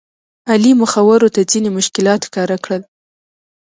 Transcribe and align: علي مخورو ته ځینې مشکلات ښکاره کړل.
علي 0.51 0.71
مخورو 0.81 1.27
ته 1.35 1.41
ځینې 1.51 1.69
مشکلات 1.77 2.19
ښکاره 2.27 2.57
کړل. 2.63 2.81